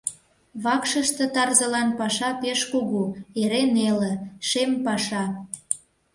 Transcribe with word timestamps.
Вакшыште 0.63 1.25
тарзылан 1.33 1.89
паша 1.99 2.29
пеш 2.41 2.59
кугу, 2.71 3.03
эре 3.41 3.61
неле, 3.75 4.13
шем 4.47 4.71
паша. 4.85 5.23